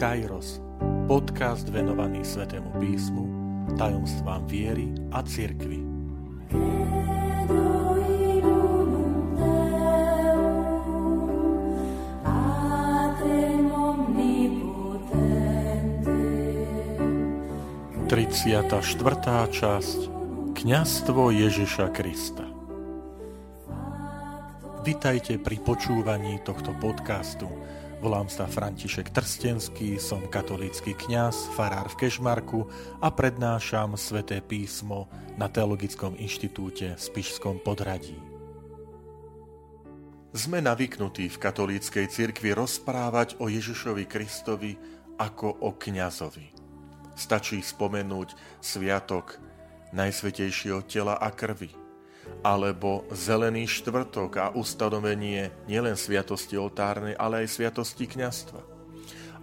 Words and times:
Kairos, 0.00 0.64
podcast 1.04 1.68
venovaný 1.68 2.24
Svetému 2.24 2.72
písmu, 2.80 3.24
tajomstvám 3.76 4.48
viery 4.48 4.88
a 5.12 5.20
cirkvi. 5.20 5.76
Triciata 18.08 18.80
štvrtá 18.80 19.52
časť. 19.52 20.00
Kňastvo 20.56 21.28
Ježiša 21.28 21.92
Krista. 21.92 22.48
Vitajte 24.80 25.36
pri 25.36 25.60
počúvaní 25.60 26.40
tohto 26.40 26.72
podcastu, 26.80 27.52
Volám 28.00 28.32
sa 28.32 28.48
František 28.48 29.12
Trstenský, 29.12 30.00
som 30.00 30.24
katolícky 30.24 30.96
kňaz, 30.96 31.52
farár 31.52 31.84
v 31.92 32.00
Kešmarku 32.00 32.64
a 32.96 33.12
prednášam 33.12 33.92
sväté 34.00 34.40
písmo 34.40 35.04
na 35.36 35.52
Teologickom 35.52 36.16
inštitúte 36.16 36.96
v 36.96 37.00
Spišskom 37.00 37.60
podradí. 37.60 38.16
Sme 40.32 40.64
navyknutí 40.64 41.28
v 41.28 41.40
katolíckej 41.44 42.08
cirkvi 42.08 42.56
rozprávať 42.56 43.36
o 43.36 43.52
Ježišovi 43.52 44.08
Kristovi 44.08 44.80
ako 45.20 45.60
o 45.60 45.76
kňazovi. 45.76 46.56
Stačí 47.12 47.60
spomenúť 47.60 48.32
sviatok 48.64 49.36
Najsvetejšieho 49.92 50.88
tela 50.88 51.20
a 51.20 51.28
krvi– 51.36 51.68
alebo 52.40 53.04
Zelený 53.12 53.68
štvrtok 53.68 54.32
a 54.40 54.46
ustanovenie 54.56 55.52
nielen 55.68 55.96
sviatosti 55.96 56.56
oltárnej, 56.56 57.16
ale 57.16 57.44
aj 57.44 57.52
sviatosti 57.52 58.08
kňastva. 58.08 58.60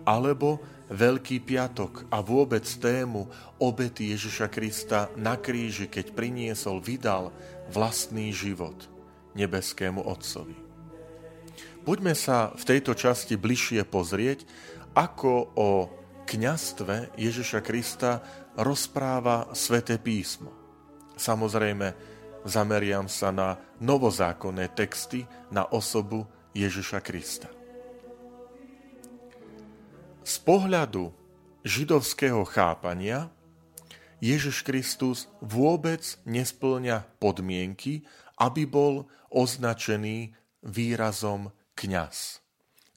Alebo 0.07 0.63
Veľký 0.87 1.43
piatok 1.43 2.07
a 2.07 2.23
vôbec 2.23 2.63
tému 2.63 3.27
obety 3.59 4.15
Ježiša 4.15 4.47
Krista 4.47 5.11
na 5.19 5.35
kríži, 5.35 5.91
keď 5.91 6.15
priniesol, 6.15 6.79
vydal 6.79 7.35
vlastný 7.67 8.31
život 8.31 8.87
nebeskému 9.35 9.99
Otcovi. 10.07 10.55
Poďme 11.83 12.15
sa 12.15 12.55
v 12.55 12.63
tejto 12.63 12.95
časti 12.95 13.35
bližšie 13.35 13.83
pozrieť, 13.83 14.47
ako 14.95 15.51
o 15.59 15.69
kňastve 16.23 17.19
Ježiša 17.19 17.59
Krista 17.59 18.23
rozpráva 18.55 19.51
sväté 19.51 19.99
písmo. 19.99 20.55
Samozrejme, 21.19 22.15
zameriam 22.45 23.09
sa 23.09 23.33
na 23.33 23.57
novozákonné 23.79 24.73
texty 24.75 25.25
na 25.49 25.65
osobu 25.65 26.27
Ježiša 26.53 26.99
Krista. 27.01 27.49
Z 30.27 30.35
pohľadu 30.43 31.15
židovského 31.63 32.43
chápania 32.43 33.31
Ježiš 34.19 34.65
Kristus 34.65 35.29
vôbec 35.39 36.03
nesplňa 36.25 37.05
podmienky, 37.21 38.03
aby 38.41 38.65
bol 38.65 39.05
označený 39.29 40.33
výrazom 40.65 41.53
kňaz. 41.77 42.41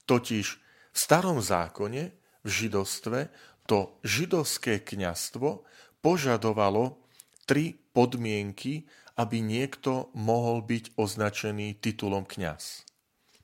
Totiž 0.09 0.47
v 0.91 0.97
starom 0.97 1.39
zákone, 1.39 2.11
v 2.41 2.49
židovstve, 2.49 3.29
to 3.69 3.95
židovské 4.03 4.81
kňastvo 4.81 5.63
požadovalo 6.01 6.99
tri 7.45 7.77
podmienky, 7.93 8.89
aby 9.19 9.43
niekto 9.43 10.13
mohol 10.15 10.63
byť 10.63 10.95
označený 10.95 11.79
titulom 11.79 12.23
kňaz. 12.23 12.85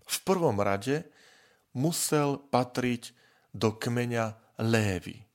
V 0.07 0.17
prvom 0.23 0.59
rade 0.63 1.07
musel 1.75 2.39
patriť 2.39 3.11
do 3.51 3.75
kmeňa 3.75 4.57
Lévy. 4.63 5.27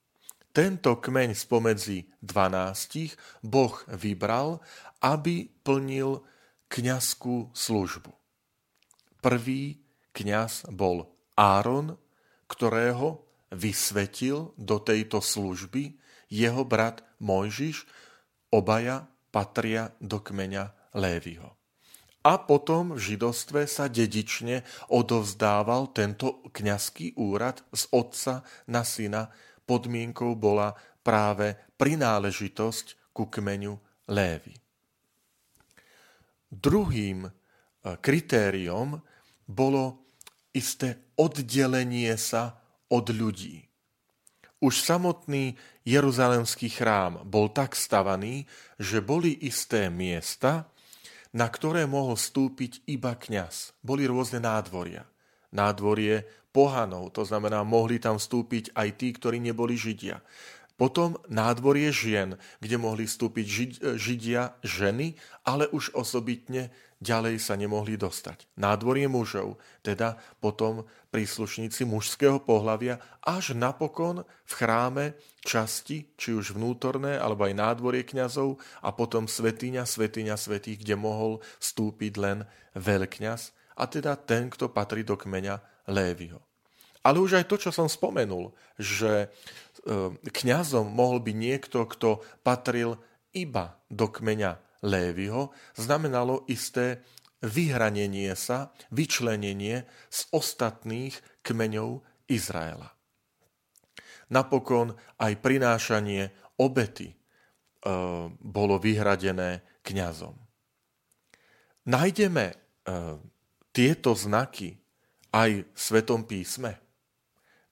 Tento 0.53 1.01
kmeň 1.01 1.33
spomedzi 1.33 2.05
dvanástich 2.21 3.17
Boh 3.41 3.73
vybral, 3.89 4.61
aby 5.01 5.49
plnil 5.65 6.21
kňazskú 6.69 7.53
službu. 7.57 8.13
Prvý 9.25 9.81
kňaz 10.13 10.69
bol 10.69 11.09
Áron, 11.37 11.97
ktorého 12.49 13.25
vysvetil 13.53 14.53
do 14.61 14.77
tejto 14.81 15.25
služby 15.25 15.97
jeho 16.33 16.65
brat 16.65 17.05
Mojžiš, 17.21 17.85
obaja 18.53 19.09
patria 19.33 19.91
do 19.99 20.21
kmeňa 20.21 20.93
Lévyho. 20.93 21.57
A 22.23 22.39
potom 22.39 22.95
v 22.95 23.01
židostve 23.03 23.67
sa 23.67 23.91
dedične 23.91 24.63
odovzdával 24.95 25.91
tento 25.91 26.45
kňazský 26.55 27.19
úrad 27.19 27.67
z 27.75 27.91
otca 27.91 28.47
na 28.71 28.87
syna. 28.87 29.35
Podmienkou 29.67 30.39
bola 30.39 30.79
práve 31.03 31.59
prináležitosť 31.81 33.11
ku 33.11 33.27
kmeňu 33.27 33.75
Lévy. 34.07 34.55
Druhým 36.53 37.27
e, 37.27 37.31
kritériom 37.99 39.03
bolo 39.49 40.07
isté 40.55 41.11
oddelenie 41.19 42.15
sa 42.21 42.61
od 42.93 43.09
ľudí. 43.11 43.72
Už 44.63 44.79
samotný 44.79 45.59
Jeruzalemský 45.83 46.71
chrám 46.71 47.27
bol 47.27 47.51
tak 47.51 47.75
stavaný, 47.75 48.47
že 48.79 49.03
boli 49.03 49.35
isté 49.43 49.91
miesta, 49.91 50.71
na 51.35 51.51
ktoré 51.51 51.83
mohol 51.91 52.15
stúpiť 52.15 52.87
iba 52.87 53.19
kňaz. 53.19 53.75
Boli 53.83 54.07
rôzne 54.07 54.39
nádvoria. 54.39 55.03
Nádvorie 55.51 56.23
pohanov, 56.55 57.11
to 57.11 57.27
znamená, 57.27 57.67
mohli 57.67 57.99
tam 57.99 58.23
vstúpiť 58.23 58.71
aj 58.79 58.89
tí, 58.95 59.11
ktorí 59.11 59.43
neboli 59.43 59.75
židia. 59.75 60.23
Potom 60.81 61.21
nádvorie 61.29 61.93
žien, 61.93 62.41
kde 62.59 62.77
mohli 62.81 63.05
vstúpiť 63.07 63.47
židia 63.95 64.57
ženy, 64.65 65.15
ale 65.47 65.69
už 65.71 65.95
osobitne 65.95 66.73
ďalej 67.03 67.43
sa 67.43 67.59
nemohli 67.59 67.99
dostať. 67.99 68.47
Nádvorie 68.55 69.11
mužov, 69.11 69.59
teda 69.83 70.17
potom 70.39 70.87
príslušníci 71.11 71.83
mužského 71.83 72.39
pohlavia, 72.39 73.03
až 73.27 73.59
napokon 73.59 74.23
v 74.47 74.53
chráme 74.55 75.05
časti, 75.43 76.07
či 76.15 76.31
už 76.31 76.55
vnútorné, 76.55 77.19
alebo 77.19 77.45
aj 77.51 77.59
nádvorie 77.59 78.07
kňazov 78.07 78.63
a 78.81 78.95
potom 78.95 79.27
svetiňa, 79.27 79.83
svetiňa 79.83 80.35
svetých, 80.39 80.79
kde 80.87 80.95
mohol 80.95 81.43
vstúpiť 81.59 82.13
len 82.23 82.39
veľkňaz, 82.79 83.51
a 83.77 83.85
teda 83.91 84.15
ten, 84.15 84.47
kto 84.47 84.71
patrí 84.71 85.03
do 85.03 85.19
kmeňa 85.19 85.59
Lévyho. 85.91 86.39
Ale 87.03 87.19
už 87.19 87.43
aj 87.43 87.51
to, 87.51 87.59
čo 87.59 87.75
som 87.75 87.91
spomenul, 87.91 88.55
že 88.79 89.27
kňazom 90.23 90.87
mohol 90.87 91.19
byť 91.19 91.37
niekto, 91.37 91.85
kto 91.91 92.23
patril 92.47 93.03
iba 93.35 93.83
do 93.91 94.07
kmeňa 94.07 94.61
Lévyho 94.83 95.55
znamenalo 95.79 96.43
isté 96.51 97.03
vyhranenie 97.43 98.35
sa, 98.39 98.71
vyčlenenie 98.95 99.87
z 100.11 100.21
ostatných 100.31 101.15
kmeňov 101.43 102.03
Izraela. 102.31 102.95
Napokon 104.31 104.95
aj 105.19 105.33
prinášanie 105.43 106.31
obety 106.57 107.13
e, 107.13 107.17
bolo 108.39 108.79
vyhradené 108.79 109.83
kňazom. 109.83 110.39
Nájdeme 111.91 112.47
e, 112.49 112.55
tieto 113.75 114.15
znaky 114.15 114.79
aj 115.35 115.51
v 115.67 115.79
Svetom 115.79 116.25
písme, 116.25 116.79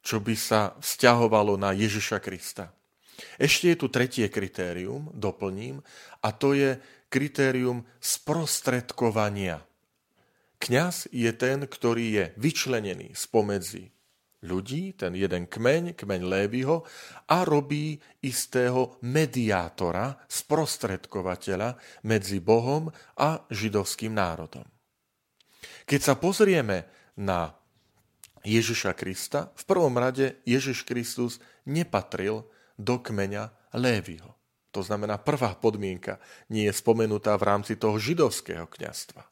čo 0.00 0.21
by 0.21 0.34
sa 0.37 0.75
vzťahovalo 0.81 1.56
na 1.61 1.77
Ježiša 1.77 2.19
Krista. 2.25 2.72
Ešte 3.37 3.72
je 3.72 3.77
tu 3.77 3.87
tretie 3.93 4.27
kritérium, 4.33 5.12
doplním, 5.12 5.84
a 6.25 6.28
to 6.33 6.56
je 6.56 6.81
kritérium 7.12 7.84
sprostredkovania. 8.00 9.60
Kňaz 10.60 11.09
je 11.12 11.33
ten, 11.37 11.65
ktorý 11.65 12.07
je 12.13 12.25
vyčlenený 12.36 13.13
spomedzi 13.16 13.92
ľudí, 14.45 14.97
ten 14.97 15.13
jeden 15.13 15.45
kmeň, 15.48 15.97
kmeň 15.97 16.21
Lévyho, 16.25 16.84
a 17.28 17.45
robí 17.45 18.01
istého 18.25 18.97
mediátora, 19.04 20.16
sprostredkovateľa 20.25 21.77
medzi 22.09 22.41
Bohom 22.41 22.89
a 23.21 23.45
židovským 23.53 24.16
národom. 24.16 24.65
Keď 25.84 26.01
sa 26.01 26.15
pozrieme 26.16 26.89
na 27.21 27.53
Ježiša 28.45 28.97
Krista, 28.97 29.53
v 29.53 29.65
prvom 29.69 29.92
rade 30.01 30.41
Ježiš 30.48 30.89
Kristus 30.89 31.39
nepatril 31.69 32.48
do 32.81 32.97
kmeňa 32.97 33.53
Lévyho. 33.77 34.41
To 34.71 34.81
znamená, 34.87 35.19
prvá 35.19 35.59
podmienka 35.59 36.22
nie 36.48 36.71
je 36.71 36.75
spomenutá 36.75 37.34
v 37.34 37.47
rámci 37.47 37.75
toho 37.75 37.98
židovského 37.98 38.71
kňastva. 38.71 39.27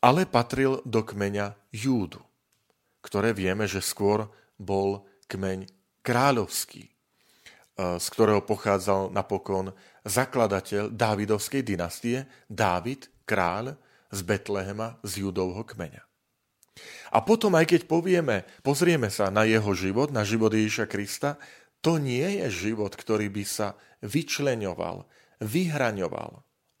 Ale 0.00 0.24
patril 0.24 0.80
do 0.88 1.04
kmeňa 1.04 1.52
Júdu, 1.72 2.24
ktoré 3.04 3.36
vieme, 3.36 3.68
že 3.68 3.84
skôr 3.84 4.24
bol 4.56 5.04
kmeň 5.28 5.68
kráľovský, 6.00 6.84
e, 6.88 6.92
z 8.00 8.06
ktorého 8.08 8.40
pochádzal 8.40 9.12
napokon 9.12 9.76
zakladateľ 10.06 10.94
Dávidovskej 10.94 11.60
dynastie, 11.66 12.24
Dávid, 12.48 13.10
kráľ 13.28 13.76
z 14.08 14.20
Betlehema, 14.22 14.96
z 15.02 15.26
Judovho 15.26 15.66
kmeňa. 15.66 16.05
A 17.12 17.24
potom, 17.24 17.56
aj 17.56 17.66
keď 17.72 17.80
povieme, 17.88 18.44
pozrieme 18.60 19.08
sa 19.08 19.32
na 19.32 19.48
jeho 19.48 19.72
život, 19.72 20.12
na 20.12 20.22
život 20.22 20.52
Ježiša 20.52 20.86
Krista, 20.88 21.40
to 21.80 21.96
nie 22.02 22.42
je 22.42 22.68
život, 22.68 22.92
ktorý 22.92 23.30
by 23.32 23.44
sa 23.46 23.78
vyčleňoval, 24.04 25.06
vyhraňoval 25.40 26.32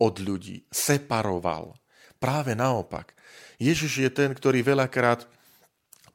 od 0.02 0.14
ľudí, 0.20 0.68
separoval. 0.68 1.76
Práve 2.16 2.56
naopak. 2.56 3.16
Ježiš 3.60 3.92
je 4.08 4.10
ten, 4.12 4.32
ktorý 4.32 4.64
veľakrát 4.64 5.28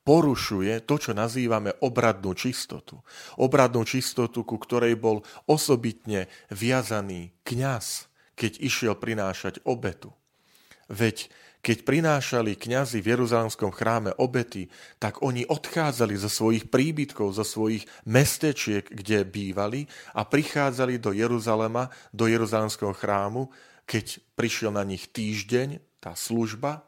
porušuje 0.01 0.81
to, 0.85 0.97
čo 0.97 1.11
nazývame 1.13 1.77
obradnú 1.81 2.33
čistotu. 2.33 3.01
Obradnú 3.37 3.85
čistotu, 3.85 4.41
ku 4.41 4.57
ktorej 4.57 4.97
bol 4.97 5.21
osobitne 5.45 6.25
viazaný 6.49 7.33
kňaz, 7.45 8.09
keď 8.33 8.51
išiel 8.61 8.93
prinášať 8.97 9.61
obetu. 9.61 10.13
Veď 10.89 11.29
keď 11.61 11.85
prinášali 11.85 12.57
kňazi 12.57 13.05
v 13.05 13.09
Jeruzalemskom 13.13 13.69
chráme 13.69 14.17
obety, 14.17 14.65
tak 14.97 15.21
oni 15.21 15.45
odchádzali 15.45 16.17
zo 16.17 16.25
svojich 16.25 16.73
príbytkov, 16.73 17.37
zo 17.37 17.45
svojich 17.45 17.85
mestečiek, 18.09 18.89
kde 18.89 19.21
bývali 19.21 19.85
a 20.17 20.25
prichádzali 20.25 20.97
do 20.97 21.13
Jeruzalema, 21.13 21.93
do 22.09 22.25
Jeruzalemského 22.25 22.97
chrámu, 22.97 23.53
keď 23.85 24.17
prišiel 24.33 24.73
na 24.73 24.81
nich 24.81 25.13
týždeň, 25.13 26.01
tá 26.01 26.17
služba, 26.17 26.81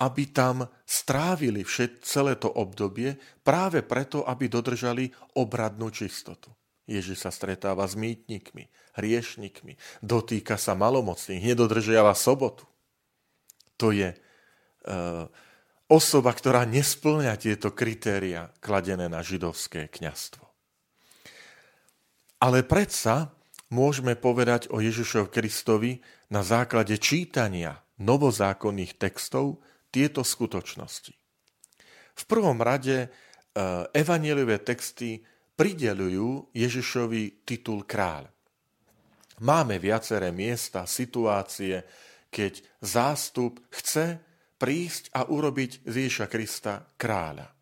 aby 0.00 0.32
tam 0.32 0.64
strávili 0.88 1.60
všet, 1.60 2.02
celé 2.08 2.40
to 2.40 2.48
obdobie 2.48 3.20
práve 3.44 3.84
preto, 3.84 4.24
aby 4.24 4.48
dodržali 4.48 5.12
obradnú 5.36 5.92
čistotu. 5.92 6.50
Ježiš 6.88 7.28
sa 7.28 7.30
stretáva 7.30 7.84
s 7.84 7.96
mýtnikmi, 8.00 8.72
hriešnikmi, 8.96 9.76
dotýka 10.00 10.56
sa 10.56 10.72
malomocných, 10.72 11.52
nedodržiava 11.52 12.16
sobotu 12.16 12.64
to 13.76 13.90
je 13.90 14.10
e, 14.12 14.16
osoba, 15.90 16.30
ktorá 16.32 16.64
nesplňa 16.64 17.34
tieto 17.36 17.74
kritéria 17.74 18.50
kladené 18.62 19.10
na 19.10 19.20
židovské 19.20 19.90
kňastvo. 19.90 20.44
Ale 22.44 22.66
predsa 22.66 23.32
môžeme 23.72 24.14
povedať 24.18 24.68
o 24.68 24.78
Ježišov 24.82 25.32
Kristovi 25.32 26.04
na 26.28 26.44
základe 26.44 26.98
čítania 27.00 27.80
novozákonných 28.02 28.98
textov 28.98 29.62
tieto 29.94 30.26
skutočnosti. 30.26 31.14
V 32.14 32.22
prvom 32.26 32.58
rade 32.62 33.06
e, 33.06 33.08
evaneliové 33.94 34.62
texty 34.62 35.22
pridelujú 35.54 36.50
Ježišovi 36.50 37.46
titul 37.46 37.86
kráľ. 37.86 38.26
Máme 39.42 39.82
viaceré 39.82 40.30
miesta, 40.30 40.86
situácie, 40.86 41.82
keď 42.34 42.66
zástup 42.82 43.62
chce 43.70 44.18
prísť 44.58 45.14
a 45.14 45.30
urobiť 45.30 45.86
z 45.86 45.94
Ježiša 46.02 46.26
Krista 46.26 46.82
kráľa. 46.98 47.54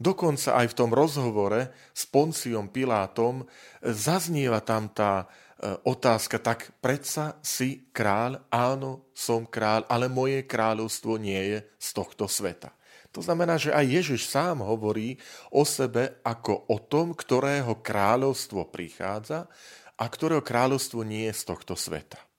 Dokonca 0.00 0.56
aj 0.56 0.72
v 0.72 0.78
tom 0.80 0.90
rozhovore 0.96 1.70
s 1.92 2.08
Ponciom 2.08 2.72
Pilátom 2.72 3.44
zaznieva 3.84 4.64
tam 4.64 4.88
tá 4.88 5.28
e, 5.60 5.76
otázka, 5.84 6.40
tak 6.40 6.72
predsa 6.80 7.36
si 7.44 7.92
kráľ, 7.92 8.40
áno, 8.48 9.12
som 9.12 9.44
kráľ, 9.44 9.84
ale 9.92 10.08
moje 10.08 10.48
kráľovstvo 10.48 11.20
nie 11.20 11.36
je 11.36 11.58
z 11.76 11.88
tohto 11.92 12.24
sveta. 12.24 12.72
To 13.12 13.20
znamená, 13.20 13.60
že 13.60 13.76
aj 13.76 13.92
Ježiš 13.92 14.32
sám 14.32 14.64
hovorí 14.64 15.20
o 15.52 15.68
sebe 15.68 16.22
ako 16.24 16.72
o 16.72 16.80
tom, 16.80 17.12
ktorého 17.12 17.84
kráľovstvo 17.84 18.72
prichádza 18.72 19.52
a 20.00 20.04
ktorého 20.08 20.40
kráľovstvo 20.40 21.04
nie 21.04 21.28
je 21.28 21.34
z 21.36 21.42
tohto 21.44 21.76
sveta. 21.76 22.29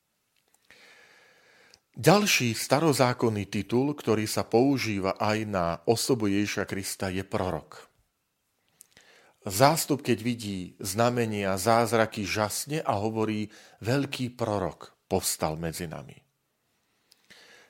Ďalší 2.02 2.58
starozákonný 2.58 3.46
titul, 3.46 3.94
ktorý 3.94 4.26
sa 4.26 4.42
používa 4.42 5.22
aj 5.22 5.38
na 5.46 5.66
osobu 5.86 6.34
Ježiša 6.34 6.66
Krista, 6.66 7.14
je 7.14 7.22
prorok. 7.22 7.78
Zástup, 9.46 10.02
keď 10.02 10.18
vidí 10.26 10.74
znamenia, 10.82 11.54
zázraky, 11.62 12.26
žasne 12.26 12.82
a 12.82 12.98
hovorí, 12.98 13.54
veľký 13.86 14.34
prorok 14.34 14.98
povstal 15.06 15.62
medzi 15.62 15.86
nami. 15.86 16.18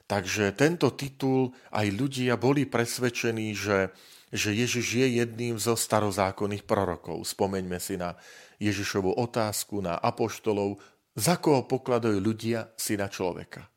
Takže 0.08 0.56
tento 0.56 0.96
titul 0.96 1.52
aj 1.76 1.92
ľudia 1.92 2.40
boli 2.40 2.64
presvedčení, 2.64 3.52
že, 3.52 3.92
že 4.32 4.56
Ježiš 4.56 4.96
je 4.96 5.08
jedným 5.28 5.60
zo 5.60 5.76
starozákonných 5.76 6.64
prorokov. 6.64 7.28
Spomeňme 7.28 7.84
si 7.84 8.00
na 8.00 8.16
Ježišovu 8.64 9.12
otázku 9.12 9.84
na 9.84 10.00
apoštolov, 10.00 10.80
za 11.20 11.36
koho 11.36 11.68
pokladajú 11.68 12.16
ľudia 12.16 12.72
syna 12.80 13.12
človeka. 13.12 13.68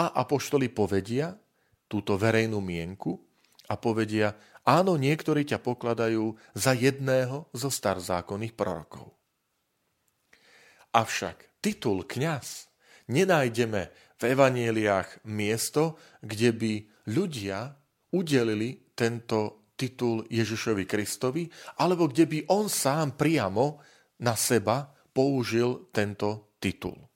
A 0.00 0.16
apoštoli 0.16 0.72
povedia 0.72 1.36
túto 1.84 2.16
verejnú 2.16 2.64
mienku 2.64 3.20
a 3.68 3.76
povedia, 3.76 4.32
áno, 4.64 4.96
niektorí 4.96 5.44
ťa 5.44 5.60
pokladajú 5.60 6.32
za 6.56 6.72
jedného 6.72 7.52
zo 7.52 7.68
starzákonných 7.68 8.56
prorokov. 8.56 9.12
Avšak 10.96 11.60
titul 11.60 12.08
kňaz 12.08 12.72
nenájdeme 13.12 13.92
v 14.16 14.22
evanieliách 14.24 15.28
miesto, 15.28 16.00
kde 16.24 16.50
by 16.56 16.72
ľudia 17.12 17.76
udelili 18.16 18.94
tento 18.96 19.68
titul 19.76 20.24
Ježišovi 20.32 20.88
Kristovi, 20.88 21.44
alebo 21.76 22.08
kde 22.08 22.24
by 22.24 22.38
on 22.48 22.72
sám 22.72 23.20
priamo 23.20 23.84
na 24.24 24.32
seba 24.32 24.88
použil 25.12 25.92
tento 25.92 26.56
titul. 26.56 27.09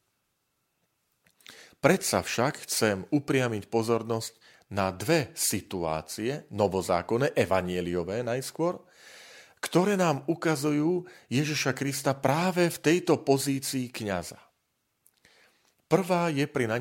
Predsa 1.85 2.25
však 2.25 2.65
chcem 2.65 3.05
upriamiť 3.13 3.69
pozornosť 3.69 4.33
na 4.73 4.89
dve 4.89 5.37
situácie, 5.37 6.49
novozákonné, 6.49 7.37
evanieliové 7.37 8.25
najskôr, 8.25 8.81
ktoré 9.61 9.93
nám 9.93 10.25
ukazujú 10.25 11.05
Ježiša 11.29 11.77
Krista 11.77 12.17
práve 12.17 12.73
v 12.73 12.79
tejto 12.81 13.21
pozícii 13.21 13.93
kniaza. 13.93 14.41
Prvá 15.85 16.33
je 16.33 16.49
pri 16.49 16.73
na 16.73 16.81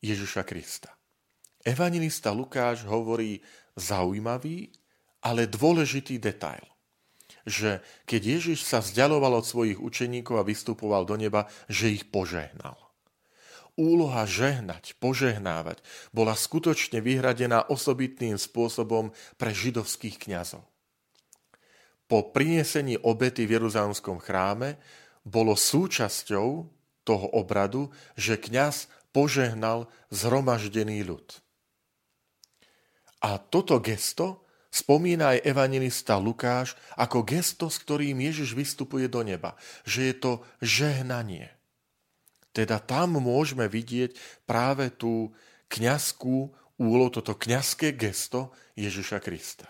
Ježiša 0.00 0.48
Krista. 0.48 0.96
Evangelista 1.60 2.32
Lukáš 2.32 2.88
hovorí 2.88 3.44
zaujímavý, 3.76 4.72
ale 5.20 5.44
dôležitý 5.44 6.16
detail 6.16 6.64
že 7.46 7.78
keď 8.10 8.22
Ježiš 8.38 8.66
sa 8.66 8.82
vzdialoval 8.82 9.38
od 9.38 9.46
svojich 9.46 9.78
učeníkov 9.78 10.34
a 10.42 10.46
vystupoval 10.46 11.06
do 11.06 11.14
neba, 11.14 11.46
že 11.70 11.94
ich 11.94 12.10
požehnal 12.10 12.85
úloha 13.76 14.24
žehnať, 14.24 14.96
požehnávať 14.98 15.84
bola 16.10 16.32
skutočne 16.32 17.04
vyhradená 17.04 17.68
osobitným 17.68 18.40
spôsobom 18.40 19.12
pre 19.36 19.52
židovských 19.52 20.16
kňazov. 20.16 20.64
Po 22.06 22.32
prinesení 22.32 22.96
obety 22.98 23.44
v 23.44 23.60
Jeruzalemskom 23.60 24.18
chráme 24.18 24.80
bolo 25.26 25.58
súčasťou 25.58 26.48
toho 27.06 27.26
obradu, 27.34 27.90
že 28.18 28.38
kňaz 28.38 28.90
požehnal 29.10 29.90
zhromaždený 30.10 31.02
ľud. 31.06 31.42
A 33.26 33.42
toto 33.42 33.82
gesto 33.82 34.46
spomína 34.70 35.34
aj 35.34 35.48
evangelista 35.48 36.20
Lukáš 36.20 36.78
ako 36.94 37.24
gesto, 37.24 37.66
s 37.72 37.80
ktorým 37.80 38.20
Ježiš 38.22 38.52
vystupuje 38.52 39.08
do 39.08 39.24
neba. 39.24 39.56
Že 39.88 40.00
je 40.12 40.14
to 40.14 40.32
žehnanie. 40.60 41.55
Teda 42.56 42.80
tam 42.80 43.20
môžeme 43.20 43.68
vidieť 43.68 44.16
práve 44.48 44.88
tú 44.88 45.36
kňazskú 45.68 46.56
úlohu, 46.80 47.12
toto 47.12 47.36
kňazské 47.36 47.92
gesto 47.92 48.56
Ježiša 48.80 49.20
Krista. 49.20 49.68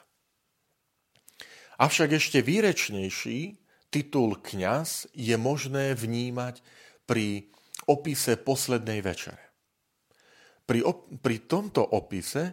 Avšak 1.82 2.14
ešte 2.14 2.46
výrečnejší 2.46 3.58
titul 3.90 4.38
kňaz 4.38 5.10
je 5.18 5.34
možné 5.34 5.98
vnímať 5.98 6.62
pri 7.10 7.50
opise 7.90 8.38
poslednej 8.38 9.02
večere. 9.02 9.42
Pri, 10.62 10.86
op- 10.86 11.10
pri 11.22 11.42
tomto 11.46 11.82
opise 11.82 12.50
e, 12.50 12.52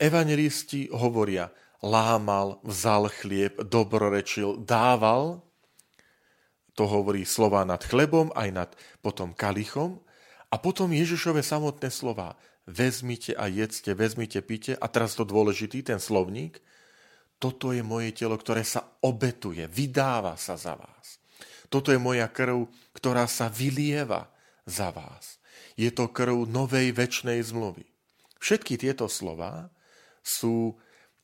evangelisti 0.00 0.92
hovoria 0.92 1.48
lámal, 1.84 2.60
vzal 2.64 3.08
chlieb, 3.12 3.60
dobrorečil, 3.68 4.64
dával 4.64 5.44
to 6.72 6.88
hovorí 6.88 7.28
slova 7.28 7.64
nad 7.68 7.84
chlebom, 7.84 8.32
aj 8.32 8.48
nad 8.52 8.70
potom 9.04 9.36
kalichom. 9.36 10.00
A 10.52 10.56
potom 10.60 10.92
Ježišove 10.92 11.44
samotné 11.44 11.88
slova. 11.92 12.36
Vezmite 12.64 13.36
a 13.36 13.48
jedzte, 13.48 13.92
vezmite, 13.92 14.40
pite. 14.40 14.76
A 14.76 14.86
teraz 14.88 15.16
to 15.16 15.24
dôležitý, 15.28 15.84
ten 15.84 16.00
slovník. 16.00 16.60
Toto 17.42 17.74
je 17.74 17.82
moje 17.82 18.14
telo, 18.14 18.38
ktoré 18.38 18.62
sa 18.62 18.86
obetuje, 19.02 19.66
vydáva 19.66 20.38
sa 20.38 20.54
za 20.54 20.78
vás. 20.78 21.18
Toto 21.66 21.90
je 21.90 21.98
moja 21.98 22.28
krv, 22.30 22.70
ktorá 22.94 23.26
sa 23.26 23.50
vylieva 23.50 24.30
za 24.62 24.94
vás. 24.94 25.42
Je 25.74 25.90
to 25.90 26.06
krv 26.12 26.46
novej 26.46 26.94
väčšnej 26.94 27.42
zmluvy. 27.42 27.88
Všetky 28.38 28.78
tieto 28.78 29.10
slova 29.10 29.72
sú 30.22 30.78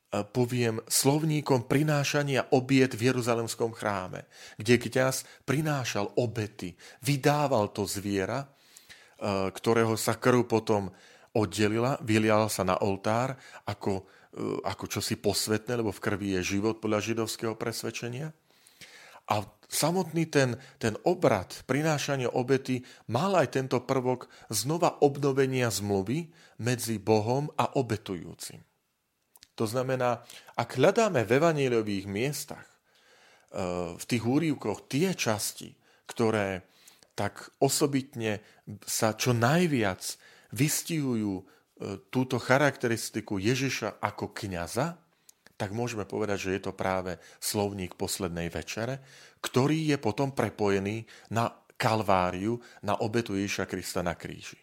poviem, 0.09 0.81
slovníkom 0.88 1.69
prinášania 1.69 2.49
obiet 2.57 2.97
v 2.97 3.12
Jeruzalemskom 3.12 3.77
chráme, 3.77 4.25
kde 4.57 4.81
kňaz 4.81 5.29
prinášal 5.45 6.17
obety, 6.17 6.73
vydával 7.05 7.69
to 7.77 7.85
zviera, 7.85 8.45
e, 8.45 8.47
ktorého 9.53 10.00
sa 10.00 10.17
krv 10.17 10.49
potom 10.49 10.88
oddelila, 11.37 12.00
vyliala 12.00 12.49
sa 12.49 12.65
na 12.65 12.81
oltár 12.81 13.37
ako, 13.69 14.09
e, 14.33 14.65
ako 14.65 14.85
čosi 14.88 15.21
posvetné, 15.21 15.77
lebo 15.77 15.93
v 15.93 16.00
krvi 16.00 16.41
je 16.41 16.57
život 16.57 16.81
podľa 16.81 17.05
židovského 17.05 17.53
presvedčenia. 17.53 18.33
A 19.29 19.45
samotný 19.69 20.25
ten, 20.33 20.57
ten 20.81 20.97
obrad, 21.05 21.53
prinášanie 21.69 22.33
obety 22.33 22.81
mal 23.12 23.37
aj 23.37 23.61
tento 23.61 23.85
prvok 23.85 24.25
znova 24.49 25.05
obnovenia 25.05 25.69
zmluvy 25.69 26.33
medzi 26.65 26.97
Bohom 26.97 27.53
a 27.61 27.77
obetujúcim. 27.77 28.65
To 29.59 29.67
znamená, 29.67 30.23
ak 30.55 30.79
hľadáme 30.79 31.27
v 31.27 31.35
evaníliových 31.35 32.07
miestach, 32.07 32.62
e, 32.62 32.75
v 33.99 34.05
tých 34.07 34.23
úrivkoch 34.23 34.87
tie 34.87 35.19
časti, 35.19 35.75
ktoré 36.07 36.62
tak 37.19 37.50
osobitne 37.59 38.38
sa 38.87 39.19
čo 39.19 39.35
najviac 39.35 39.99
vystihujú 40.55 41.35
e, 41.35 41.45
túto 42.07 42.38
charakteristiku 42.38 43.43
Ježiša 43.43 43.99
ako 43.99 44.31
kňaza, 44.31 44.95
tak 45.59 45.75
môžeme 45.75 46.07
povedať, 46.07 46.38
že 46.38 46.55
je 46.55 46.62
to 46.71 46.79
práve 46.79 47.19
slovník 47.43 47.99
poslednej 47.99 48.47
večere, 48.47 49.03
ktorý 49.43 49.91
je 49.91 49.99
potom 49.99 50.31
prepojený 50.31 51.03
na 51.35 51.50
Kalváriu, 51.75 52.62
na 52.87 52.95
obetu 53.03 53.35
Ježiša 53.35 53.67
Krista 53.67 54.07
na 54.07 54.15
kríži. 54.15 54.59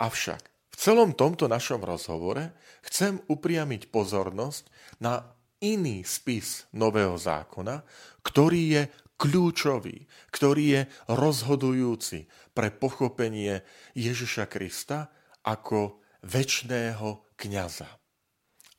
Avšak 0.00 0.53
v 0.74 0.76
celom 0.82 1.14
tomto 1.14 1.46
našom 1.46 1.86
rozhovore 1.86 2.50
chcem 2.82 3.22
upriamiť 3.30 3.94
pozornosť 3.94 4.66
na 4.98 5.22
iný 5.62 6.02
spis 6.02 6.66
Nového 6.74 7.14
zákona, 7.14 7.86
ktorý 8.26 8.62
je 8.74 8.82
kľúčový, 9.14 10.10
ktorý 10.34 10.64
je 10.74 10.82
rozhodujúci 11.14 12.26
pre 12.50 12.74
pochopenie 12.74 13.62
Ježiša 13.94 14.50
Krista 14.50 15.14
ako 15.46 16.02
väčšného 16.26 17.38
kniaza. 17.38 17.86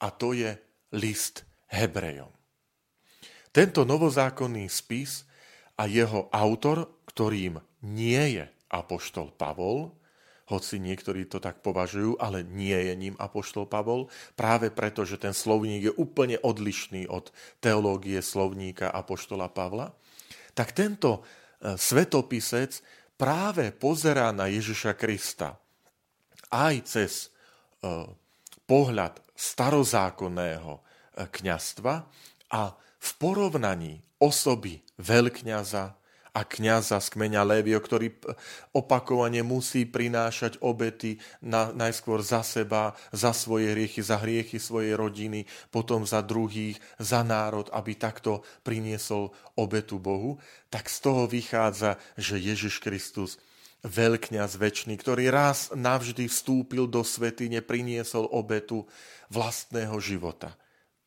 A 0.04 0.12
to 0.12 0.36
je 0.36 0.52
list 1.00 1.48
Hebrejom. 1.72 2.36
Tento 3.56 3.88
novozákonný 3.88 4.68
spis 4.68 5.24
a 5.80 5.88
jeho 5.88 6.28
autor, 6.28 7.08
ktorým 7.08 7.56
nie 7.88 8.36
je 8.36 8.46
apoštol 8.68 9.32
Pavol, 9.40 9.96
hoci 10.46 10.78
niektorí 10.78 11.26
to 11.26 11.42
tak 11.42 11.66
považujú, 11.66 12.22
ale 12.22 12.46
nie 12.46 12.76
je 12.76 12.94
ním 12.94 13.16
Apoštol 13.18 13.66
Pavol, 13.66 14.08
práve 14.38 14.70
preto, 14.70 15.02
že 15.02 15.18
ten 15.18 15.34
slovník 15.34 15.90
je 15.90 15.94
úplne 15.98 16.38
odlišný 16.38 17.10
od 17.10 17.34
teológie 17.58 18.22
slovníka 18.22 18.94
Apoštola 18.94 19.50
Pavla, 19.50 19.90
tak 20.54 20.72
tento 20.72 21.20
e, 21.20 21.76
svetopisec 21.76 22.80
práve 23.18 23.74
pozerá 23.74 24.30
na 24.30 24.46
Ježiša 24.46 24.94
Krista 24.94 25.58
aj 26.54 26.76
cez 26.86 27.14
e, 27.28 27.28
pohľad 28.70 29.20
starozákonného 29.34 30.72
e, 30.78 30.82
kňastva 31.26 31.94
a 32.54 32.62
v 33.02 33.10
porovnaní 33.20 34.02
osoby 34.22 34.82
veľkňaza, 35.02 36.05
a 36.36 36.44
kniaza 36.44 37.00
z 37.00 37.16
kmeňa 37.16 37.48
Lévio, 37.48 37.80
ktorý 37.80 38.12
opakovane 38.76 39.40
musí 39.40 39.88
prinášať 39.88 40.60
obety 40.60 41.16
na, 41.40 41.72
najskôr 41.72 42.20
za 42.20 42.44
seba, 42.44 42.92
za 43.16 43.32
svoje 43.32 43.72
hriechy, 43.72 44.04
za 44.04 44.20
hriechy 44.20 44.60
svojej 44.60 45.00
rodiny, 45.00 45.48
potom 45.72 46.04
za 46.04 46.20
druhých, 46.20 46.76
za 47.00 47.24
národ, 47.24 47.72
aby 47.72 47.96
takto 47.96 48.44
priniesol 48.68 49.32
obetu 49.56 49.96
Bohu, 49.96 50.36
tak 50.68 50.92
z 50.92 50.98
toho 51.08 51.24
vychádza, 51.24 51.96
že 52.20 52.36
Ježiš 52.36 52.84
Kristus 52.84 53.40
veľkňaz 53.88 54.60
väčší, 54.60 55.00
ktorý 55.00 55.32
raz 55.32 55.72
navždy 55.72 56.28
vstúpil 56.28 56.92
do 56.92 57.00
svety, 57.08 57.48
nepriniesol 57.48 58.28
obetu 58.28 58.84
vlastného 59.32 59.96
života. 60.04 60.52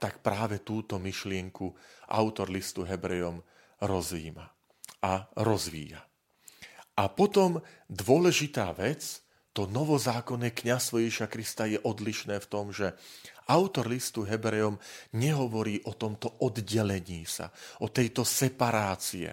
Tak 0.00 0.24
práve 0.24 0.64
túto 0.64 0.96
myšlienku 0.96 1.68
autor 2.08 2.48
listu 2.48 2.86
Hebrejom 2.86 3.44
rozvíma 3.82 4.57
a 5.02 5.30
rozvíja. 5.38 6.02
A 6.98 7.06
potom 7.06 7.62
dôležitá 7.86 8.74
vec, 8.74 9.22
to 9.54 9.70
novozákonné 9.70 10.54
kniazstvo 10.54 11.02
Ježiša 11.02 11.26
Krista 11.30 11.66
je 11.66 11.78
odlišné 11.82 12.38
v 12.38 12.50
tom, 12.50 12.70
že 12.70 12.94
autor 13.50 13.90
listu 13.90 14.22
Hebrejom 14.22 14.78
nehovorí 15.18 15.82
o 15.86 15.94
tomto 15.94 16.42
oddelení 16.42 17.26
sa, 17.26 17.50
o 17.82 17.90
tejto 17.90 18.22
separácie, 18.22 19.30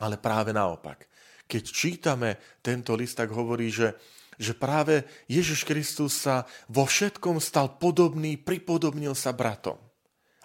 ale 0.00 0.16
práve 0.20 0.52
naopak. 0.52 1.08
Keď 1.44 1.64
čítame 1.64 2.40
tento 2.64 2.96
list, 2.96 3.20
tak 3.20 3.32
hovorí, 3.36 3.68
že, 3.68 3.96
že 4.40 4.56
práve 4.56 5.04
Ježiš 5.28 5.68
Kristus 5.68 6.24
sa 6.24 6.48
vo 6.72 6.88
všetkom 6.88 7.36
stal 7.36 7.76
podobný, 7.76 8.40
pripodobnil 8.40 9.12
sa 9.12 9.36
bratom. 9.36 9.76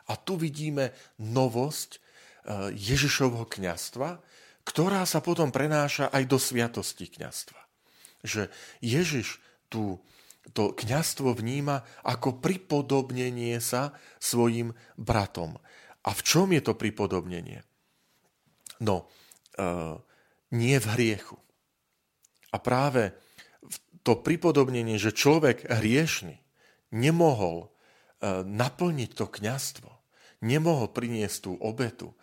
A 0.10 0.18
tu 0.20 0.36
vidíme 0.36 0.92
novosť 1.22 2.09
Ježišovho 2.74 3.46
kniastva, 3.46 4.18
ktorá 4.66 5.06
sa 5.06 5.22
potom 5.22 5.54
prenáša 5.54 6.10
aj 6.10 6.24
do 6.26 6.38
sviatosti 6.42 7.06
kňastva. 7.06 7.62
Že 8.26 8.50
Ježiš 8.82 9.40
tu 9.70 10.02
to 10.54 10.74
kňastvo 10.74 11.38
vníma 11.38 11.86
ako 12.02 12.42
pripodobnenie 12.42 13.62
sa 13.62 13.94
svojim 14.18 14.74
bratom. 14.98 15.62
A 16.02 16.10
v 16.16 16.22
čom 16.26 16.50
je 16.50 16.62
to 16.64 16.74
pripodobnenie? 16.74 17.62
No, 18.82 19.06
e, 19.54 20.00
nie 20.56 20.78
v 20.80 20.88
hriechu. 20.96 21.38
A 22.50 22.58
práve 22.58 23.14
to 24.02 24.18
pripodobnenie, 24.18 24.98
že 24.98 25.14
človek 25.14 25.70
hriešný 25.70 26.40
nemohol 26.96 27.68
e, 27.68 28.42
naplniť 28.42 29.12
to 29.14 29.26
kňastvo, 29.30 29.92
nemohol 30.42 30.90
priniesť 30.90 31.38
tú 31.46 31.52
obetu, 31.60 32.16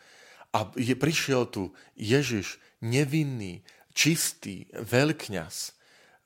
a 0.57 0.73
je, 0.73 0.97
prišiel 0.97 1.53
tu 1.53 1.77
Ježiš, 2.01 2.57
nevinný, 2.81 3.61
čistý 3.93 4.65
veľkňaz, 4.73 5.57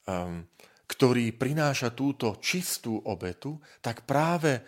um, 0.07 0.47
ktorý 0.87 1.35
prináša 1.35 1.91
túto 1.91 2.39
čistú 2.39 3.03
obetu, 3.03 3.59
tak 3.83 4.07
práve 4.07 4.63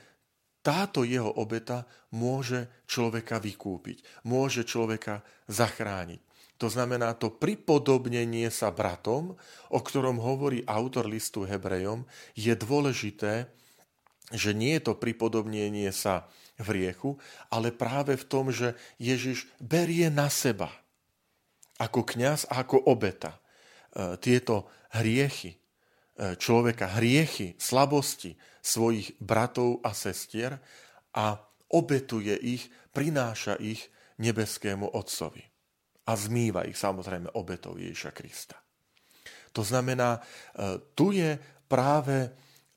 táto 0.62 1.02
jeho 1.02 1.30
obeta 1.38 1.86
môže 2.14 2.82
človeka 2.86 3.42
vykúpiť, 3.42 4.26
môže 4.26 4.66
človeka 4.66 5.22
zachrániť. 5.50 6.22
To 6.62 6.70
znamená, 6.70 7.18
to 7.18 7.34
pripodobnenie 7.34 8.46
sa 8.54 8.70
bratom, 8.70 9.34
o 9.74 9.78
ktorom 9.82 10.22
hovorí 10.22 10.62
autor 10.62 11.10
listu 11.10 11.42
Hebrejom, 11.42 12.06
je 12.38 12.54
dôležité, 12.54 13.50
že 14.32 14.56
nie 14.56 14.76
je 14.80 14.92
to 14.92 14.98
pripodobnenie 14.98 15.92
sa 15.92 16.28
v 16.60 16.84
riechu, 16.84 17.16
ale 17.48 17.72
práve 17.72 18.16
v 18.16 18.28
tom, 18.28 18.52
že 18.52 18.76
Ježiš 18.96 19.48
berie 19.60 20.08
na 20.08 20.28
seba 20.28 20.72
ako 21.80 22.06
kňaz 22.06 22.46
a 22.52 22.62
ako 22.62 22.86
obeta 22.86 23.34
e, 23.34 23.38
tieto 24.22 24.70
hriechy 24.94 25.56
e, 25.56 25.58
človeka, 26.38 26.94
hriechy, 27.00 27.58
slabosti 27.58 28.38
svojich 28.62 29.18
bratov 29.18 29.82
a 29.82 29.90
sestier 29.90 30.62
a 31.16 31.34
obetuje 31.72 32.36
ich, 32.38 32.70
prináša 32.94 33.58
ich 33.58 33.90
nebeskému 34.22 34.94
Otcovi. 34.94 35.42
A 36.06 36.12
zmýva 36.14 36.66
ich 36.68 36.78
samozrejme 36.78 37.34
obetou 37.34 37.78
Ježiša 37.78 38.12
Krista. 38.14 38.58
To 39.56 39.66
znamená, 39.66 40.18
e, 40.18 40.20
tu 40.94 41.10
je 41.10 41.34
práve 41.66 42.30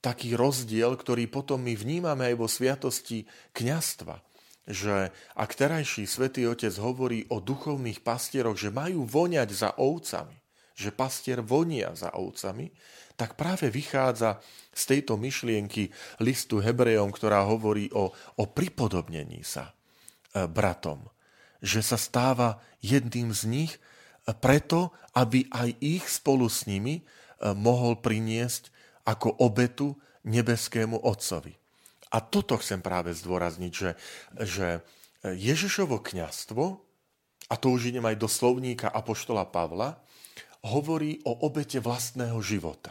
taký 0.05 0.37
rozdiel, 0.37 0.93
ktorý 0.93 1.25
potom 1.25 1.65
my 1.65 1.73
vnímame 1.73 2.29
aj 2.29 2.35
vo 2.37 2.45
sviatosti 2.45 3.25
kňastva. 3.57 4.21
Že 4.69 5.09
ak 5.33 5.49
terajší 5.57 6.05
svätý 6.05 6.45
Otec 6.45 6.73
hovorí 6.77 7.25
o 7.33 7.41
duchovných 7.41 8.05
pastieroch, 8.05 8.53
že 8.53 8.69
majú 8.69 9.09
voňať 9.09 9.49
za 9.49 9.69
ovcami, 9.81 10.37
že 10.77 10.93
pastier 10.93 11.41
vonia 11.41 11.97
za 11.97 12.13
ovcami, 12.13 12.69
tak 13.17 13.33
práve 13.39 13.73
vychádza 13.73 14.43
z 14.75 14.83
tejto 14.85 15.15
myšlienky 15.15 15.89
listu 16.21 16.59
Hebrejom, 16.59 17.09
ktorá 17.09 17.47
hovorí 17.47 17.89
o, 17.95 18.11
o 18.13 18.43
pripodobnení 18.45 19.41
sa 19.41 19.71
e, 19.71 20.43
bratom. 20.51 21.07
Že 21.63 21.81
sa 21.81 21.97
stáva 21.97 22.59
jedným 22.83 23.31
z 23.31 23.41
nich 23.47 23.71
e, 23.71 23.79
preto, 24.35 24.91
aby 25.15 25.47
aj 25.47 25.69
ich 25.79 26.03
spolu 26.11 26.51
s 26.51 26.67
nimi 26.67 26.99
e, 26.99 27.03
mohol 27.55 27.95
priniesť 28.03 28.74
ako 29.05 29.45
obetu 29.45 29.93
nebeskému 30.25 31.05
Otcovi. 31.05 31.53
A 32.13 32.21
toto 32.21 32.57
chcem 32.57 32.81
práve 32.81 33.13
zdôrazniť, 33.13 33.73
že, 33.73 33.91
že 34.41 34.67
Ježišovo 35.25 36.01
kňastvo, 36.01 36.63
a 37.49 37.55
to 37.57 37.67
už 37.73 37.93
idem 37.93 38.05
aj 38.05 38.17
do 38.17 38.29
slovníka 38.29 38.89
Apoštola 38.89 39.45
Pavla, 39.49 39.97
hovorí 40.65 41.21
o 41.29 41.45
obete 41.45 41.77
vlastného 41.77 42.37
života. 42.41 42.89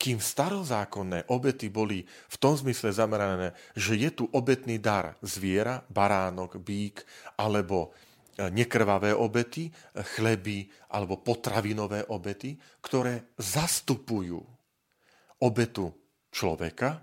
Kým 0.00 0.18
starozákonné 0.18 1.28
obety 1.30 1.68
boli 1.68 2.02
v 2.04 2.36
tom 2.40 2.56
zmysle 2.56 2.90
zamerané, 2.90 3.54
že 3.76 3.94
je 3.94 4.10
tu 4.10 4.24
obetný 4.32 4.80
dar 4.80 5.14
zviera, 5.22 5.84
baránok, 5.86 6.58
bík 6.58 7.04
alebo 7.38 7.92
nekrvavé 8.40 9.12
obety, 9.12 9.68
chleby 10.16 10.66
alebo 10.90 11.20
potravinové 11.20 12.08
obety, 12.08 12.56
ktoré 12.80 13.36
zastupujú 13.36 14.40
obetu 15.42 15.90
človeka, 16.30 17.02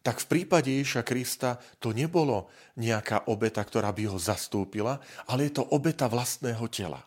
tak 0.00 0.16
v 0.24 0.26
prípade 0.32 0.72
Ježiša 0.72 1.04
Krista 1.04 1.60
to 1.76 1.92
nebolo 1.92 2.48
nejaká 2.80 3.28
obeta, 3.28 3.60
ktorá 3.60 3.92
by 3.92 4.08
ho 4.08 4.18
zastúpila, 4.18 4.96
ale 5.28 5.48
je 5.48 5.60
to 5.60 5.64
obeta 5.76 6.08
vlastného 6.08 6.64
tela. 6.72 7.04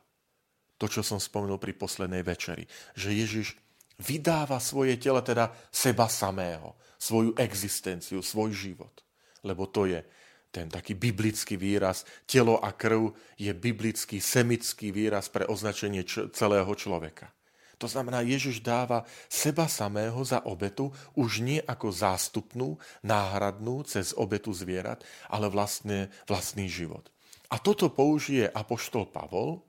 To, 0.77 0.85
čo 0.85 1.01
som 1.01 1.17
spomenul 1.17 1.57
pri 1.57 1.73
poslednej 1.73 2.21
večeri, 2.21 2.69
že 2.93 3.13
Ježiš 3.13 3.57
vydáva 3.97 4.61
svoje 4.61 4.97
telo, 5.01 5.21
teda 5.25 5.49
seba 5.73 6.05
samého, 6.05 6.77
svoju 7.01 7.33
existenciu, 7.37 8.21
svoj 8.21 8.53
život. 8.53 8.93
Lebo 9.41 9.69
to 9.69 9.89
je 9.89 10.01
ten 10.53 10.69
taký 10.69 10.93
biblický 10.93 11.57
výraz, 11.57 12.05
telo 12.29 12.61
a 12.61 12.77
krv 12.77 13.09
je 13.41 13.49
biblický, 13.57 14.21
semický 14.21 14.93
výraz 14.93 15.33
pre 15.33 15.49
označenie 15.49 16.05
celého 16.29 16.69
človeka. 16.77 17.33
To 17.81 17.87
znamená, 17.89 18.21
Ježiš 18.21 18.61
dáva 18.61 19.03
seba 19.27 19.67
samého 19.67 20.19
za 20.21 20.45
obetu, 20.45 20.93
už 21.17 21.41
nie 21.43 21.59
ako 21.59 21.89
zástupnú, 21.89 22.77
náhradnú 23.01 23.83
cez 23.83 24.13
obetu 24.13 24.53
zvierat, 24.53 25.01
ale 25.27 25.49
vlastne 25.49 26.13
vlastný 26.29 26.69
život. 26.69 27.09
A 27.53 27.61
toto 27.61 27.93
použije 27.93 28.49
apoštol 28.49 29.09
Pavol, 29.13 29.61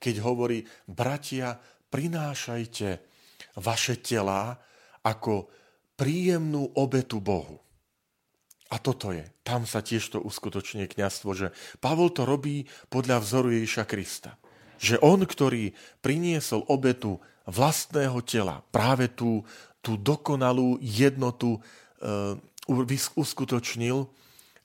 keď 0.00 0.24
hovorí, 0.24 0.64
bratia, 0.88 1.60
prinášajte 1.92 3.00
vaše 3.60 4.00
telá 4.00 4.56
ako 5.04 5.48
príjemnú 5.96 6.76
obetu 6.76 7.20
Bohu. 7.20 7.60
A 8.66 8.82
toto 8.82 9.14
je. 9.14 9.22
Tam 9.46 9.62
sa 9.62 9.78
tiež 9.78 10.10
to 10.10 10.18
uskutočne 10.18 10.90
kňazstvo, 10.90 11.30
že 11.38 11.54
Pavol 11.78 12.10
to 12.10 12.26
robí 12.26 12.66
podľa 12.90 13.22
vzoru 13.22 13.54
Ježiša 13.54 13.84
Krista. 13.86 14.34
Že 14.82 15.00
on, 15.06 15.22
ktorý 15.22 15.70
priniesol 16.02 16.66
obetu 16.66 17.22
vlastného 17.46 18.18
tela, 18.26 18.60
práve 18.74 19.06
tú, 19.06 19.46
tú 19.78 19.94
dokonalú 19.94 20.82
jednotu 20.82 21.62
uh, 21.62 22.34
uskutočnil 23.14 24.10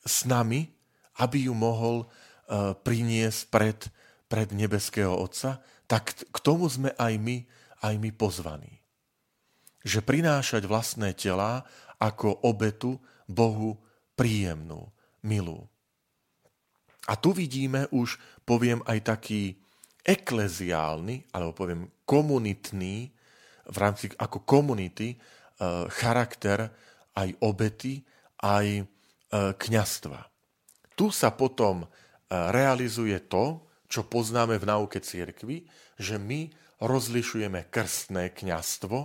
s 0.01 0.25
nami, 0.25 0.73
aby 1.21 1.45
ju 1.45 1.53
mohol 1.53 2.03
uh, 2.05 2.73
priniesť 2.73 3.41
pred, 3.53 3.79
pred 4.25 4.49
nebeského 4.49 5.13
Otca, 5.13 5.61
tak 5.85 6.17
k 6.17 6.37
tomu 6.41 6.65
sme 6.65 6.89
aj 6.97 7.13
my, 7.21 7.37
aj 7.85 7.93
my 8.01 8.09
pozvaní. 8.09 8.81
Že 9.85 10.01
prinášať 10.01 10.65
vlastné 10.65 11.13
tela 11.13 11.65
ako 12.01 12.41
obetu 12.41 12.97
Bohu 13.29 13.77
príjemnú, 14.17 14.89
milú. 15.21 15.69
A 17.05 17.13
tu 17.13 17.33
vidíme 17.33 17.85
už, 17.93 18.17
poviem, 18.45 18.81
aj 18.89 19.17
taký 19.17 19.60
ekleziálny, 20.01 21.31
alebo 21.33 21.51
poviem 21.53 21.87
komunitný, 22.03 23.09
v 23.71 23.77
rámci 23.77 24.09
ako 24.17 24.43
komunity, 24.43 25.13
e, 25.13 25.17
charakter 25.93 26.67
aj 27.15 27.29
obety, 27.45 28.01
aj 28.41 28.67
e, 28.81 28.83
kňastva. 29.55 30.19
Tu 30.97 31.13
sa 31.13 31.29
potom 31.31 31.85
e, 31.85 31.87
realizuje 32.29 33.15
to, 33.29 33.63
čo 33.85 34.07
poznáme 34.07 34.57
v 34.57 34.65
nauke 34.67 34.99
cirkvi, 34.99 35.67
že 35.99 36.17
my 36.17 36.49
rozlišujeme 36.81 37.69
krstné 37.69 38.33
kňastvo, 38.33 38.97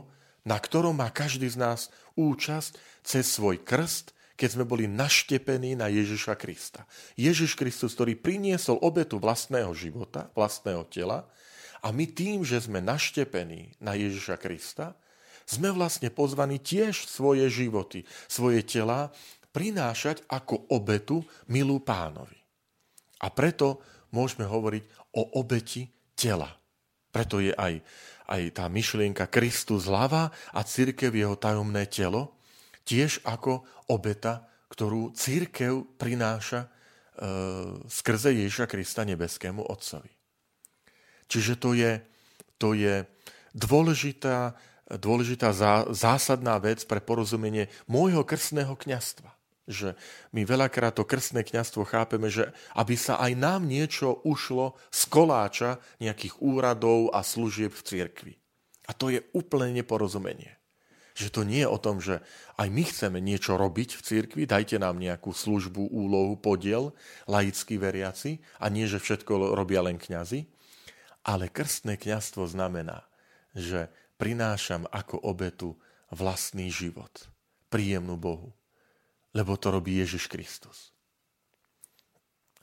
na 0.46 0.56
ktorom 0.56 1.02
má 1.02 1.12
každý 1.12 1.50
z 1.50 1.58
nás 1.60 1.80
účasť 2.16 3.04
cez 3.04 3.26
svoj 3.28 3.60
krst 3.60 4.15
keď 4.36 4.48
sme 4.52 4.64
boli 4.68 4.84
naštepení 4.84 5.74
na 5.74 5.88
Ježiša 5.88 6.36
Krista. 6.36 6.84
Ježiš 7.16 7.56
Kristus, 7.56 7.96
ktorý 7.96 8.20
priniesol 8.20 8.76
obetu 8.84 9.16
vlastného 9.16 9.72
života, 9.72 10.28
vlastného 10.36 10.84
tela 10.92 11.24
a 11.80 11.88
my 11.88 12.04
tým, 12.04 12.44
že 12.44 12.60
sme 12.60 12.84
naštepení 12.84 13.80
na 13.80 13.96
Ježiša 13.96 14.36
Krista, 14.36 14.92
sme 15.48 15.72
vlastne 15.72 16.12
pozvaní 16.12 16.60
tiež 16.60 17.08
svoje 17.08 17.48
životy, 17.48 18.04
svoje 18.28 18.60
tela 18.66 19.14
prinášať 19.56 20.20
ako 20.28 20.68
obetu 20.68 21.24
milú 21.48 21.80
pánovi. 21.80 22.36
A 23.24 23.32
preto 23.32 23.80
môžeme 24.12 24.44
hovoriť 24.44 24.84
o 25.16 25.40
obeti 25.40 25.88
tela. 26.12 26.52
Preto 27.08 27.40
je 27.40 27.56
aj, 27.56 27.80
aj 28.28 28.42
tá 28.52 28.68
myšlienka 28.68 29.24
Kristus 29.32 29.88
hlava 29.88 30.28
a 30.52 30.60
církev 30.60 31.08
jeho 31.16 31.40
tajomné 31.40 31.88
telo, 31.88 32.35
tiež 32.86 33.26
ako 33.26 33.66
obeta, 33.90 34.46
ktorú 34.70 35.12
církev 35.12 35.98
prináša 35.98 36.66
e, 36.66 36.68
skrze 37.90 38.32
Ježiša 38.32 38.66
Krista 38.70 39.02
nebeskému 39.02 39.66
Otcovi. 39.66 40.10
Čiže 41.26 41.58
to 41.58 41.74
je, 41.74 41.98
to 42.56 42.72
je 42.78 43.02
dôležitá, 43.54 44.54
dôležitá 44.86 45.50
zá, 45.50 45.86
zásadná 45.90 46.62
vec 46.62 46.86
pre 46.86 47.02
porozumenie 47.02 47.66
môjho 47.90 48.22
krstného 48.22 48.78
kňastva. 48.78 49.34
Že 49.66 49.98
my 50.30 50.46
veľakrát 50.46 50.94
to 50.94 51.02
krstné 51.02 51.42
kňastvo 51.42 51.82
chápeme, 51.82 52.30
že 52.30 52.54
aby 52.78 52.94
sa 52.94 53.18
aj 53.18 53.34
nám 53.34 53.66
niečo 53.66 54.22
ušlo 54.22 54.78
z 54.94 55.02
koláča 55.10 55.82
nejakých 55.98 56.38
úradov 56.38 57.10
a 57.10 57.26
služieb 57.26 57.74
v 57.74 57.82
cirkvi. 57.82 58.34
A 58.86 58.94
to 58.94 59.10
je 59.10 59.26
úplne 59.34 59.74
neporozumenie. 59.74 60.55
Že 61.16 61.28
to 61.32 61.42
nie 61.48 61.64
je 61.64 61.72
o 61.72 61.80
tom, 61.80 61.96
že 62.04 62.20
aj 62.60 62.68
my 62.68 62.84
chceme 62.84 63.18
niečo 63.24 63.56
robiť 63.56 63.96
v 63.96 64.04
cirkvi, 64.04 64.42
dajte 64.44 64.76
nám 64.76 65.00
nejakú 65.00 65.32
službu, 65.32 65.88
úlohu, 65.88 66.36
podiel, 66.36 66.92
laickí 67.24 67.80
veriaci, 67.80 68.44
a 68.60 68.68
nie, 68.68 68.84
že 68.84 69.00
všetko 69.00 69.56
robia 69.56 69.80
len 69.80 69.96
kňazi. 69.96 70.44
Ale 71.24 71.48
krstné 71.48 71.96
kňastvo 71.96 72.44
znamená, 72.44 73.08
že 73.56 73.88
prinášam 74.20 74.84
ako 74.92 75.16
obetu 75.24 75.80
vlastný 76.12 76.68
život, 76.68 77.32
príjemnú 77.72 78.20
Bohu, 78.20 78.52
lebo 79.32 79.56
to 79.56 79.72
robí 79.72 79.96
Ježiš 79.96 80.28
Kristus. 80.28 80.95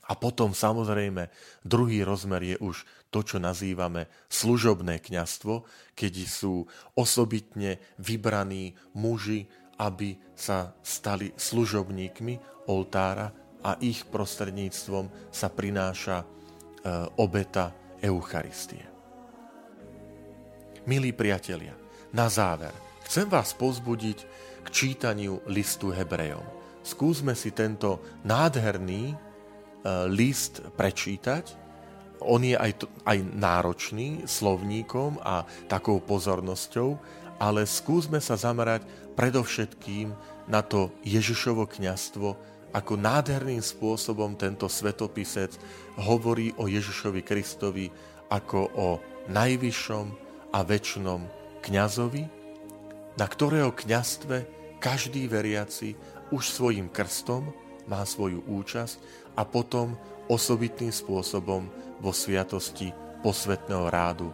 A 0.03 0.19
potom 0.19 0.51
samozrejme 0.51 1.31
druhý 1.63 2.03
rozmer 2.03 2.43
je 2.43 2.57
už 2.59 2.83
to, 3.07 3.23
čo 3.23 3.37
nazývame 3.39 4.11
služobné 4.27 4.99
kňastvo, 4.99 5.63
keď 5.95 6.13
sú 6.27 6.67
osobitne 6.97 7.79
vybraní 8.01 8.75
muži, 8.99 9.47
aby 9.79 10.19
sa 10.35 10.75
stali 10.83 11.31
služobníkmi 11.31 12.67
oltára 12.67 13.31
a 13.63 13.79
ich 13.79 14.03
prostredníctvom 14.03 15.31
sa 15.31 15.47
prináša 15.47 16.21
e, 16.21 16.25
obeta 17.15 17.71
Eucharistie. 18.03 18.83
Milí 20.83 21.15
priatelia, 21.15 21.71
na 22.11 22.27
záver 22.27 22.75
chcem 23.07 23.31
vás 23.31 23.55
pozbudiť 23.55 24.17
k 24.63 24.67
čítaniu 24.67 25.39
listu 25.47 25.95
Hebrejom. 25.95 26.43
Skúsme 26.83 27.31
si 27.39 27.55
tento 27.55 28.03
nádherný 28.27 29.15
list 30.07 30.63
prečítať. 30.79 31.59
On 32.23 32.39
je 32.39 32.55
aj, 32.55 32.87
aj 33.03 33.17
náročný 33.35 34.23
slovníkom 34.23 35.19
a 35.19 35.43
takou 35.67 35.99
pozornosťou, 35.99 36.95
ale 37.35 37.67
skúsme 37.67 38.23
sa 38.23 38.39
zamerať 38.39 38.87
predovšetkým 39.19 40.15
na 40.47 40.63
to 40.63 40.91
Ježišovo 41.03 41.67
kňastvo, 41.67 42.27
ako 42.73 42.93
nádherným 42.97 43.61
spôsobom 43.61 44.33
tento 44.33 44.65
svetopisec 44.65 45.53
hovorí 45.99 46.55
o 46.57 46.65
Ježišovi 46.65 47.21
Kristovi 47.21 47.93
ako 48.33 48.59
o 48.73 48.89
najvyššom 49.29 50.05
a 50.57 50.59
väčšnom 50.65 51.21
kňazovi, 51.61 52.23
na 53.13 53.25
ktorého 53.29 53.69
kňastve 53.69 54.49
každý 54.81 55.29
veriaci 55.29 55.93
už 56.33 56.49
svojim 56.49 56.89
krstom 56.89 57.53
má 57.87 58.03
svoju 58.07 58.43
účasť 58.45 58.99
a 59.35 59.43
potom 59.43 59.95
osobitným 60.31 60.93
spôsobom 60.93 61.67
vo 61.99 62.11
sviatosti 62.11 62.91
posvetného 63.23 63.87
rádu, 63.87 64.29